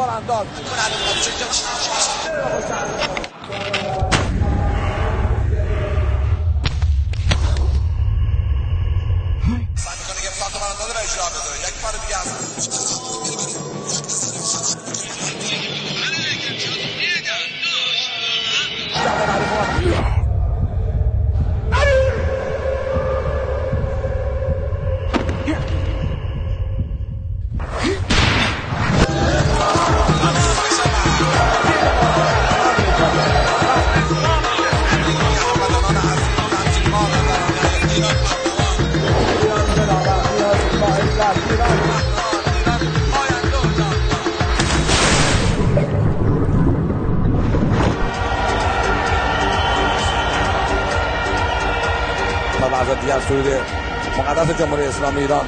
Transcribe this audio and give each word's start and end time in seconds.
بارانداز 0.00 0.46
Yeah. 19.82 20.19
و 52.60 52.64
وضعیت 52.74 53.00
دیگر 53.00 53.20
سرود 53.20 53.46
مقدس 54.18 54.58
جمهوری 54.58 54.84
اسلامی 54.84 55.20
ایران 55.20 55.46